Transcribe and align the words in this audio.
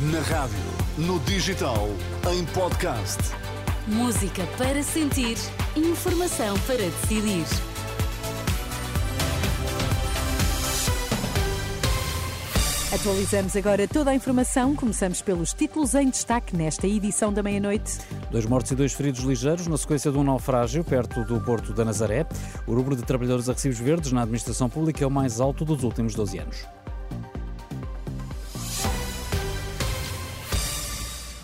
Na 0.00 0.20
rádio, 0.20 0.56
no 0.96 1.18
digital, 1.20 1.86
em 2.32 2.42
podcast. 2.54 3.18
Música 3.86 4.46
para 4.56 4.82
sentir, 4.82 5.36
informação 5.76 6.58
para 6.60 6.78
decidir. 6.78 7.44
Atualizamos 12.94 13.54
agora 13.54 13.86
toda 13.86 14.10
a 14.10 14.14
informação. 14.14 14.74
Começamos 14.74 15.20
pelos 15.20 15.52
títulos 15.52 15.94
em 15.94 16.08
destaque 16.08 16.56
nesta 16.56 16.86
edição 16.86 17.30
da 17.30 17.42
meia-noite. 17.42 17.98
Dois 18.30 18.46
mortos 18.46 18.72
e 18.72 18.74
dois 18.74 18.94
feridos 18.94 19.20
ligeiros 19.20 19.66
na 19.66 19.76
sequência 19.76 20.10
de 20.10 20.16
um 20.16 20.24
naufrágio 20.24 20.82
perto 20.82 21.24
do 21.24 21.38
Porto 21.42 21.74
da 21.74 21.84
Nazaré. 21.84 22.26
O 22.66 22.74
número 22.74 22.96
de 22.96 23.02
trabalhadores 23.02 23.50
a 23.50 23.52
recibos 23.52 23.78
verdes 23.78 24.12
na 24.12 24.22
administração 24.22 24.70
pública 24.70 25.04
é 25.04 25.06
o 25.06 25.10
mais 25.10 25.40
alto 25.40 25.62
dos 25.62 25.84
últimos 25.84 26.14
12 26.14 26.38
anos. 26.38 26.79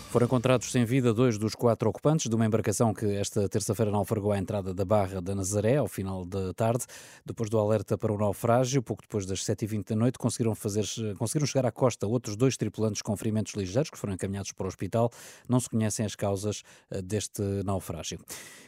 Foram 0.09 0.25
encontrados 0.25 0.71
sem 0.71 0.85
vida 0.85 1.13
dois 1.13 1.37
dos 1.37 1.53
quatro 1.53 1.89
ocupantes 1.89 2.29
de 2.29 2.35
uma 2.35 2.45
embarcação 2.45 2.93
que 2.93 3.05
esta 3.05 3.49
terça-feira 3.49 3.91
naufragou 3.91 4.31
à 4.31 4.37
entrada 4.37 4.73
da 4.73 4.85
Barra 4.85 5.21
da 5.21 5.35
Nazaré, 5.35 5.75
ao 5.75 5.87
final 5.87 6.25
da 6.25 6.53
tarde. 6.53 6.85
Depois 7.25 7.49
do 7.49 7.59
alerta 7.59 7.97
para 7.97 8.13
o 8.13 8.17
naufrágio, 8.17 8.81
pouco 8.81 9.03
depois 9.03 9.25
das 9.25 9.41
7h20 9.41 9.89
da 9.89 9.95
noite, 9.97 10.17
conseguiram, 10.17 10.55
fazer, 10.55 10.85
conseguiram 11.17 11.45
chegar 11.45 11.67
à 11.67 11.71
costa 11.73 12.07
outros 12.07 12.37
dois 12.37 12.55
tripulantes 12.55 13.01
com 13.01 13.17
ferimentos 13.17 13.53
ligeiros 13.53 13.89
que 13.89 13.97
foram 13.97 14.13
encaminhados 14.13 14.53
para 14.53 14.63
o 14.63 14.67
hospital. 14.69 15.11
Não 15.47 15.59
se 15.59 15.69
conhecem 15.69 16.05
as 16.05 16.15
causas 16.15 16.63
eh, 16.89 17.01
deste 17.01 17.41
naufrágio. 17.65 18.17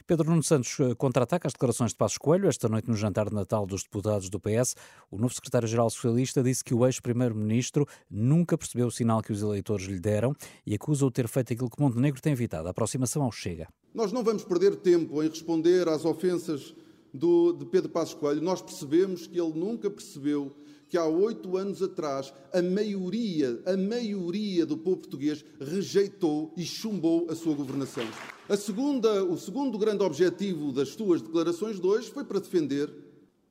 Pedro 0.06 0.30
Nuno 0.30 0.44
Santos 0.44 0.78
eh, 0.80 0.94
contra-ataca 0.96 1.48
as 1.48 1.54
declarações 1.54 1.92
de 1.92 1.98
Passos 1.98 2.18
Coelho. 2.18 2.50
Esta 2.50 2.68
noite, 2.68 2.90
no 2.90 2.98
jantar 2.98 3.30
de 3.30 3.36
Natal 3.36 3.66
dos 3.66 3.84
deputados 3.84 4.30
do 4.30 4.42
PS, 4.42 4.76
o 5.10 5.18
novo 5.18 5.34
secretário-geral 5.34 5.90
socialista 5.90 6.44
disse 6.44 6.64
que 6.64 6.74
o 6.74 6.86
ex-primeiro-ministro 6.86 7.88
nunca 8.12 8.58
percebeu 8.58 8.88
o 8.88 8.92
sinal 8.92 9.22
que 9.22 9.32
os 9.32 9.42
eleitores 9.42 9.86
lhe 9.86 10.00
deram 10.00 10.36
e 10.66 10.76
acusa-o 10.76 11.10
ter 11.10 11.29
feito 11.30 11.54
aquilo 11.54 11.70
que 11.70 11.82
Montenegro 11.82 12.22
tem 12.22 12.34
evitado, 12.34 12.68
a 12.68 12.72
aproximação 12.72 13.24
ao 13.24 13.32
Chega. 13.32 13.68
Nós 13.94 14.12
não 14.12 14.24
vamos 14.24 14.44
perder 14.44 14.76
tempo 14.76 15.24
em 15.24 15.30
responder 15.30 15.88
às 15.88 16.06
ofensas 16.06 16.76
do, 17.14 17.54
de 17.54 17.66
Pedro 17.66 17.90
Passos 17.90 18.14
Coelho. 18.14 18.42
Nós 18.42 18.62
percebemos 18.62 19.28
que 19.28 19.40
ele 19.40 19.54
nunca 19.54 19.90
percebeu 19.90 20.52
que 20.88 20.98
há 20.98 21.06
oito 21.06 21.56
anos 21.56 21.84
atrás 21.84 22.34
a 22.52 22.62
maioria, 22.62 23.62
a 23.66 23.78
maioria 23.78 24.66
do 24.66 24.76
povo 24.76 24.98
português 24.98 25.46
rejeitou 25.60 26.52
e 26.58 26.66
chumbou 26.66 27.28
a 27.30 27.36
sua 27.36 27.54
governação. 27.54 28.06
A 28.48 28.58
segunda, 28.58 29.24
o 29.24 29.38
segundo 29.38 29.78
grande 29.78 30.04
objetivo 30.04 30.72
das 30.72 30.90
suas 30.90 31.22
declarações 31.22 31.80
de 31.80 31.86
hoje 31.86 32.10
foi 32.10 32.24
para 32.24 32.40
defender 32.40 32.92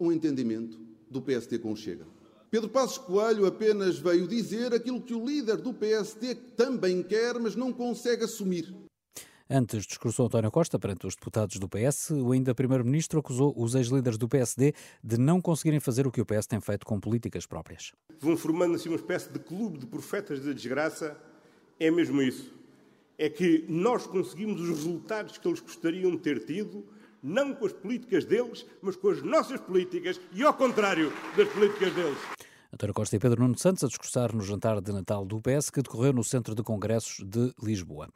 um 0.01 0.11
entendimento 0.11 0.79
do 1.09 1.23
PSD 1.23 1.59
com 1.61 1.73
o 1.73 1.77
Chega. 1.77 2.18
Pedro 2.51 2.71
Passos 2.71 2.97
Coelho 2.97 3.45
apenas 3.45 3.99
veio 3.99 4.27
dizer 4.27 4.73
aquilo 4.73 5.03
que 5.03 5.15
o 5.15 5.25
líder 5.25 5.59
do 5.59 5.75
PSD 5.75 6.35
também 6.35 7.03
quer, 7.03 7.39
mas 7.39 7.55
não 7.55 7.71
consegue 7.73 8.25
assumir. 8.25 8.75
Antes 9.51 9.87
discursou 9.87 10.27
António 10.27 10.51
Costa 10.51 10.79
perante 10.79 11.07
os 11.07 11.15
deputados 11.15 11.59
do 11.59 11.69
PS, 11.69 12.11
o 12.11 12.33
ainda 12.33 12.55
Primeiro-Ministro 12.55 13.21
acusou 13.21 13.53
os 13.57 13.75
ex-líderes 13.75 14.19
do 14.19 14.29
PSD 14.29 14.75
de 15.05 15.19
não 15.19 15.43
conseguirem 15.43 15.81
fazer 15.81 16.07
o 16.07 16.11
que 16.11 16.21
o 16.23 16.27
PS 16.27 16.47
tem 16.47 16.61
feito 16.61 16.87
com 16.87 16.99
políticas 16.99 17.47
próprias. 17.47 17.93
Vão 18.19 18.37
formando 18.37 18.77
assim 18.77 18.89
uma 18.89 18.97
espécie 18.97 19.31
de 19.31 19.39
clube 19.39 19.79
de 19.79 19.87
profetas 19.87 20.41
da 20.41 20.53
desgraça. 20.53 21.19
É 21.79 21.91
mesmo 21.91 22.23
isso. 22.23 22.53
É 23.19 23.29
que 23.29 23.65
nós 23.69 24.07
conseguimos 24.07 24.61
os 24.61 24.69
resultados 24.69 25.37
que 25.37 25.49
eles 25.49 25.61
gostariam 25.61 26.11
de 26.13 26.19
ter 26.19 26.45
tido, 26.45 26.85
não 27.23 27.55
com 27.55 27.67
as 27.67 27.73
políticas 27.73 28.25
deles, 28.25 28.65
mas 28.81 28.97
com 28.97 29.09
as 29.09 29.23
nossas 29.23 29.61
políticas 29.61 30.21
e 30.33 30.43
ao 30.43 30.55
contrário 30.55 31.13
das 31.37 31.49
políticas 31.49 31.93
deles. 31.95 32.38
António 32.79 32.95
Costa 32.95 33.17
e 33.17 33.19
Pedro 33.19 33.43
Nuno 33.43 33.59
Santos 33.59 33.83
a 33.83 33.89
discursar 33.89 34.33
no 34.33 34.41
jantar 34.41 34.81
de 34.81 34.93
Natal 34.93 35.27
do 35.27 35.41
PS 35.41 35.69
que 35.69 35.83
decorreu 35.83 36.13
no 36.13 36.23
Centro 36.23 36.55
de 36.55 36.63
Congressos 36.63 37.27
de 37.27 37.53
Lisboa. 37.61 38.09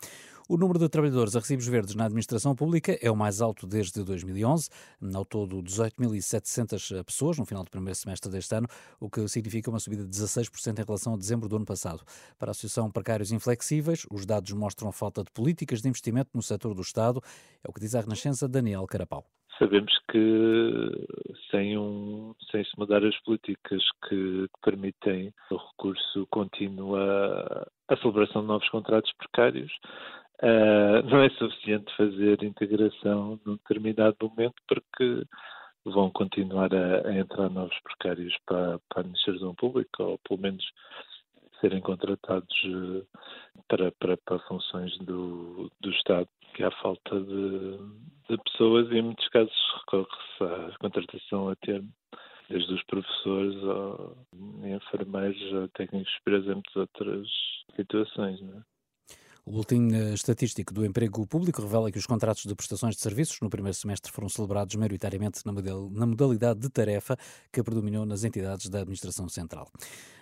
O 0.49 0.57
número 0.57 0.79
de 0.79 0.89
trabalhadores 0.89 1.35
a 1.35 1.41
recibos 1.41 1.67
verdes 1.67 1.97
na 1.97 2.05
administração 2.05 2.55
pública 2.55 2.97
é 3.03 3.11
o 3.11 3.17
mais 3.17 3.41
alto 3.41 3.67
desde 3.67 4.05
2011, 4.05 4.69
ao 5.15 5.25
todo 5.25 5.61
18.700 5.65 7.03
pessoas 7.03 7.39
no 7.39 7.45
final 7.45 7.65
do 7.65 7.71
primeiro 7.73 7.99
semestre 7.99 8.31
deste 8.31 8.55
ano, 8.55 8.69
o 9.01 9.11
que 9.11 9.27
significa 9.27 9.69
uma 9.69 9.81
subida 9.81 10.05
de 10.05 10.11
16% 10.11 10.79
em 10.79 10.85
relação 10.85 11.15
a 11.15 11.17
dezembro 11.17 11.49
do 11.49 11.57
ano 11.57 11.67
passado. 11.67 12.05
Para 12.39 12.51
a 12.51 12.53
Associação 12.53 12.89
Precários 12.89 13.33
Inflexíveis, 13.33 14.07
os 14.13 14.25
dados 14.25 14.53
mostram 14.53 14.93
falta 14.93 15.25
de 15.25 15.31
políticas 15.33 15.83
de 15.83 15.89
investimento 15.89 16.31
no 16.33 16.43
setor 16.43 16.73
do 16.73 16.83
Estado, 16.83 17.21
é 17.65 17.69
o 17.69 17.73
que 17.73 17.81
diz 17.81 17.97
a 17.97 18.01
Renascença 18.01 18.47
Daniel 18.47 18.87
Carapau 18.87 19.27
sabemos 19.59 19.93
que 20.11 21.07
sem, 21.51 21.77
um, 21.79 22.35
sem 22.51 22.65
se 22.65 22.79
mudar 22.79 23.05
as 23.05 23.19
políticas 23.21 23.83
que, 24.09 24.49
que 24.49 24.61
permitem 24.63 25.33
o 25.51 25.57
recurso 25.57 26.27
contínuo 26.31 26.97
à, 26.97 27.97
celebração 28.01 28.43
de 28.43 28.49
novos 28.49 28.69
contratos 28.71 29.13
precários, 29.19 29.71
uh, 30.43 31.03
não 31.09 31.23
é 31.23 31.31
suficiente 31.31 31.95
fazer 31.97 32.43
integração 32.43 33.39
num 33.45 33.57
determinado 33.57 34.17
momento 34.23 34.55
porque 34.67 35.25
vão 35.85 36.11
continuar 36.11 36.73
a, 36.75 37.09
a 37.09 37.19
entrar 37.19 37.51
novos 37.51 37.79
precários 37.83 38.35
para, 38.47 38.79
para 38.89 38.99
a 38.99 39.01
administração 39.01 39.55
pública, 39.55 40.03
ou 40.03 40.19
pelo 40.19 40.41
menos 40.41 40.65
serem 41.63 41.81
contratados 41.81 42.65
uh, 42.65 43.07
para, 43.69 43.91
para, 43.93 44.17
para 44.19 44.39
funções 44.41 44.99
do, 44.99 45.71
do 45.81 45.91
Estado, 45.91 46.29
que 46.55 46.63
há 46.63 46.71
falta 46.83 47.19
de, 47.21 47.79
de 48.29 48.37
pessoas 48.45 48.91
e 48.91 48.99
em 48.99 49.03
muitos 49.03 49.27
casos 49.29 49.55
recorre-se 49.79 50.45
à 50.45 50.79
contratação 50.79 51.49
a 51.49 51.57
termo, 51.57 51.89
desde 52.51 52.75
os 52.75 52.83
professores 52.85 53.57
ao 53.65 54.17
enfermeiros, 54.65 55.55
a 55.55 55.69
técnicos 55.69 56.13
superiores, 56.15 56.49
em 56.49 56.55
muitas 56.55 56.77
outras 56.77 57.29
situações. 57.77 58.41
Não 58.43 58.59
é? 58.59 58.72
O 59.45 59.51
boletim 59.51 59.93
eh, 59.93 60.15
estatístico 60.15 60.73
do 60.73 60.87
emprego 60.87 61.27
público 61.27 61.61
revela 61.61 61.91
que 61.91 61.99
os 61.99 62.07
contratos 62.07 62.45
de 62.45 62.55
prestações 62.55 62.95
de 62.95 63.01
serviços 63.01 63.41
no 63.41 63.51
primeiro 63.51 63.75
semestre 63.75 64.13
foram 64.13 64.29
celebrados 64.29 64.77
maioritariamente 64.77 65.41
na 65.45 66.07
modalidade 66.07 66.61
de 66.61 66.71
tarefa 66.71 67.17
que 67.53 67.61
predominou 67.61 68.07
nas 68.07 68.23
entidades 68.23 68.69
da 68.69 68.83
Administração 68.83 69.29
Central. 69.29 69.69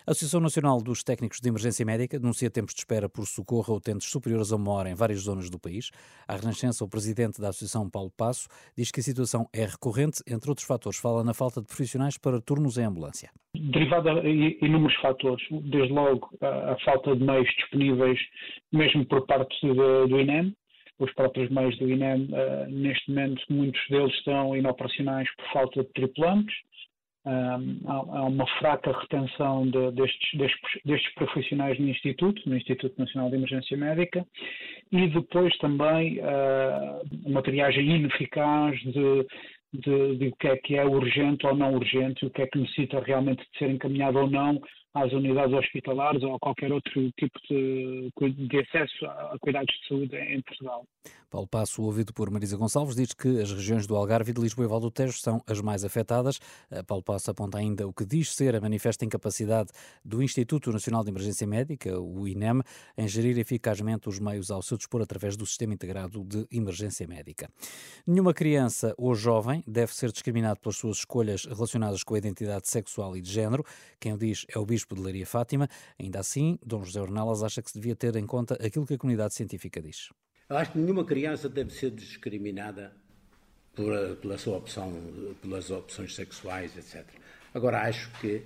A 0.06 0.12
Associação 0.12 0.40
Nacional 0.40 0.80
dos 0.80 1.04
Técnicos 1.04 1.38
de 1.40 1.48
Emergência 1.50 1.84
Médica 1.84 2.18
denuncia 2.18 2.50
tempos 2.50 2.74
de 2.74 2.80
espera 2.80 3.08
por 3.08 3.26
socorro 3.26 3.74
a 3.74 3.76
utentes 3.76 4.08
superiores 4.08 4.50
a 4.50 4.56
uma 4.56 4.72
hora 4.72 4.90
em 4.90 4.94
várias 4.94 5.20
zonas 5.20 5.50
do 5.50 5.58
país. 5.58 5.90
A 6.26 6.34
Renascença, 6.34 6.82
o 6.82 6.88
presidente 6.88 7.40
da 7.40 7.50
Associação, 7.50 7.88
Paulo 7.90 8.10
Passo, 8.16 8.48
diz 8.76 8.90
que 8.90 9.00
a 9.00 9.02
situação 9.02 9.46
é 9.52 9.66
recorrente, 9.66 10.22
entre 10.26 10.48
outros 10.48 10.66
fatores, 10.66 10.98
fala 10.98 11.22
na 11.22 11.34
falta 11.34 11.60
de 11.60 11.66
profissionais 11.66 12.16
para 12.16 12.40
turnos 12.40 12.78
em 12.78 12.84
ambulância. 12.84 13.30
Derivada 13.54 14.20
de 14.22 14.58
inúmeros 14.62 14.96
fatores, 15.00 15.44
desde 15.50 15.92
logo 15.92 16.30
a, 16.40 16.72
a 16.72 16.76
falta 16.84 17.14
de 17.14 17.22
meios 17.22 17.48
disponíveis, 17.56 18.18
mesmo 18.72 19.04
por 19.10 19.26
parte 19.26 19.54
do, 19.66 20.06
do 20.06 20.20
INEM, 20.20 20.54
os 20.98 21.12
próprios 21.14 21.50
meios 21.50 21.76
do 21.78 21.90
INEM, 21.90 22.28
uh, 22.30 22.70
neste 22.70 23.10
momento, 23.10 23.42
muitos 23.50 23.80
deles 23.88 24.14
estão 24.14 24.56
inoperacionais 24.56 25.28
por 25.36 25.52
falta 25.52 25.82
de 25.82 25.92
tripulantes. 25.92 26.54
Um, 27.26 27.80
há, 27.86 27.92
há, 27.92 28.24
uma 28.24 28.46
fraca 28.58 28.98
retenção 28.98 29.68
de, 29.68 29.90
destes, 29.92 30.38
destes, 30.38 30.80
destes, 30.86 31.14
profissionais 31.14 31.78
no 31.78 31.88
Instituto, 31.88 32.40
no 32.48 32.56
Instituto 32.56 32.98
Nacional 32.98 33.28
de 33.28 33.36
Emergência 33.36 33.76
Médica, 33.76 34.26
e 34.90 35.06
depois 35.08 35.54
também 35.58 36.18
uh, 36.20 37.02
uma 37.26 37.42
triagem 37.42 37.90
ineficaz 37.90 38.78
de, 38.80 39.26
de, 39.74 40.16
de, 40.16 40.28
o 40.28 40.36
que 40.36 40.48
é 40.48 40.56
que 40.56 40.76
é 40.76 40.84
urgente 40.86 41.46
ou 41.46 41.54
não 41.54 41.74
urgente, 41.74 42.24
o 42.24 42.30
que 42.30 42.40
é 42.40 42.46
que 42.46 42.58
necessita 42.58 43.00
realmente 43.00 43.42
de 43.52 43.58
ser 43.58 43.70
encaminhado 43.70 44.18
ou 44.18 44.30
não 44.30 44.58
às 44.94 45.12
unidades 45.12 45.54
hospitalares 45.54 46.22
ou 46.22 46.34
a 46.34 46.38
qualquer 46.38 46.72
outro 46.72 47.10
tipo 47.12 47.38
de, 47.48 48.10
de 48.48 48.58
acesso 48.58 49.06
a 49.06 49.36
cuidados 49.40 49.74
de 49.74 49.88
saúde 49.88 50.16
em 50.16 50.42
Portugal. 50.42 50.84
Paulo 51.30 51.46
Passo, 51.46 51.82
ouvido 51.82 52.12
por 52.12 52.28
Marisa 52.28 52.56
Gonçalves, 52.56 52.96
diz 52.96 53.12
que 53.14 53.40
as 53.40 53.52
regiões 53.52 53.86
do 53.86 53.94
Algarve 53.94 54.32
e 54.32 54.34
de 54.34 54.40
Lisboa 54.40 54.66
e 54.66 54.68
Val 54.68 54.80
do 54.80 54.90
Tejo 54.90 55.12
são 55.12 55.40
as 55.46 55.60
mais 55.60 55.84
afetadas. 55.84 56.40
Eh, 56.68 56.82
Paulo 56.82 57.04
Passo 57.04 57.30
aponta 57.30 57.56
ainda 57.56 57.86
o 57.86 57.92
que 57.92 58.04
diz 58.04 58.34
ser 58.34 58.56
a 58.56 58.60
manifesta 58.60 59.04
incapacidade 59.04 59.70
do 60.04 60.20
Instituto 60.24 60.72
Nacional 60.72 61.04
de 61.04 61.10
Emergência 61.10 61.46
Médica, 61.46 62.00
o 62.00 62.26
INEM, 62.26 62.62
em 62.98 63.06
gerir 63.06 63.38
eficazmente 63.38 64.08
os 64.08 64.18
meios 64.18 64.50
ao 64.50 64.60
seu 64.60 64.76
dispor 64.76 65.02
através 65.02 65.36
do 65.36 65.46
Sistema 65.46 65.72
Integrado 65.72 66.24
de 66.24 66.44
Emergência 66.50 67.06
Médica. 67.06 67.48
Nenhuma 68.04 68.34
criança 68.34 68.92
ou 68.98 69.14
jovem 69.14 69.62
deve 69.68 69.94
ser 69.94 70.10
discriminado 70.10 70.58
pelas 70.58 70.76
suas 70.76 70.98
escolhas 70.98 71.44
relacionadas 71.44 72.02
com 72.02 72.16
a 72.16 72.18
identidade 72.18 72.68
sexual 72.68 73.16
e 73.16 73.20
de 73.20 73.30
género. 73.30 73.64
Quem 74.00 74.12
o 74.12 74.18
diz 74.18 74.44
é 74.52 74.58
o 74.58 74.66
Bispo 74.66 74.79
de 74.84 75.00
Leiria 75.00 75.26
Fátima. 75.26 75.68
Ainda 75.98 76.20
assim, 76.20 76.58
Dom 76.64 76.84
José 76.84 77.00
Ornelas 77.00 77.42
acha 77.42 77.62
que 77.62 77.70
se 77.70 77.78
devia 77.78 77.96
ter 77.96 78.16
em 78.16 78.26
conta 78.26 78.54
aquilo 78.54 78.86
que 78.86 78.94
a 78.94 78.98
comunidade 78.98 79.34
científica 79.34 79.80
diz. 79.80 80.10
Eu 80.48 80.56
acho 80.56 80.72
que 80.72 80.78
nenhuma 80.78 81.04
criança 81.04 81.48
deve 81.48 81.72
ser 81.72 81.90
discriminada 81.92 82.92
por, 83.74 84.16
pela 84.16 84.36
sua 84.36 84.58
opção, 84.58 84.92
pelas 85.40 85.70
opções 85.70 86.14
sexuais, 86.14 86.76
etc. 86.76 87.06
Agora, 87.54 87.82
acho 87.82 88.10
que 88.20 88.42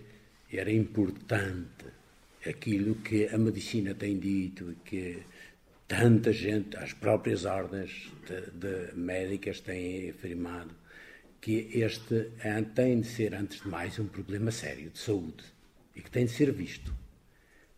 era 0.52 0.70
importante 0.70 1.86
aquilo 2.46 2.94
que 2.96 3.26
a 3.28 3.38
medicina 3.38 3.94
tem 3.94 4.18
dito 4.18 4.72
e 4.72 4.74
que 4.76 5.22
tanta 5.88 6.32
gente, 6.32 6.76
as 6.76 6.92
próprias 6.92 7.44
ordens 7.44 8.12
de, 8.26 8.50
de 8.50 8.94
médicas 8.94 9.60
têm 9.60 10.10
afirmado, 10.10 10.74
que 11.40 11.70
este 11.72 12.30
tem 12.74 13.00
de 13.00 13.06
ser, 13.06 13.34
antes 13.34 13.60
de 13.60 13.68
mais, 13.68 13.98
um 13.98 14.06
problema 14.06 14.50
sério 14.50 14.90
de 14.90 14.98
saúde 14.98 15.44
e 15.94 16.00
que 16.00 16.10
tem 16.10 16.26
de 16.26 16.32
ser 16.32 16.52
visto 16.52 16.94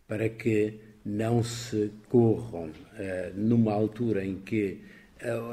para 0.07 0.29
que 0.29 0.79
não 1.03 1.43
se 1.43 1.91
corram 2.09 2.71
numa 3.35 3.73
altura 3.73 4.25
em 4.25 4.39
que 4.39 4.81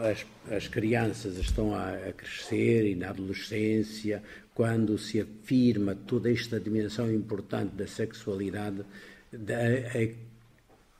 as, 0.03 0.27
as 0.51 0.69
crianças 0.69 1.39
estão 1.39 1.75
a, 1.75 1.95
a, 1.95 2.13
crescer 2.13 2.87
e 2.87 2.95
na 2.95 3.11
adolescência, 3.11 4.23
quando 4.55 4.99
se 4.99 5.21
afirma 5.21 5.95
toda 5.95 6.31
esta 6.31 6.61
dimensão 6.61 7.11
importante 7.11 7.75
da 7.75 7.87
sexualidade, 7.87 8.85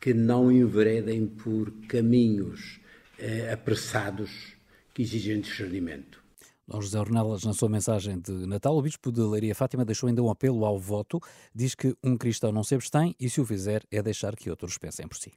que 0.01 0.15
não 0.15 0.51
enveredem 0.51 1.27
por 1.27 1.71
caminhos 1.87 2.81
eh, 3.19 3.53
apressados 3.53 4.55
que 4.93 5.03
exigem 5.03 5.41
discernimento. 5.41 6.24
Dom 6.67 6.81
José 6.81 6.99
Ornelas, 6.99 7.45
na 7.45 7.53
sua 7.53 7.69
mensagem 7.69 8.19
de 8.19 8.33
Natal, 8.47 8.77
o 8.77 8.81
Bispo 8.81 9.13
de 9.13 9.21
Leiria 9.21 9.55
Fátima 9.55 9.85
deixou 9.85 10.09
ainda 10.09 10.23
um 10.23 10.31
apelo 10.31 10.65
ao 10.65 10.79
voto. 10.79 11.21
Diz 11.55 11.75
que 11.75 11.95
um 12.03 12.17
cristão 12.17 12.51
não 12.53 12.65
se 12.65 12.75
abstém 12.75 13.15
e, 13.21 13.29
se 13.29 13.41
o 13.41 13.45
fizer, 13.45 13.83
é 13.91 14.03
deixar 14.03 14.35
que 14.35 14.49
outros 14.49 14.79
pensem 14.79 15.07
por 15.07 15.17
si. 15.19 15.33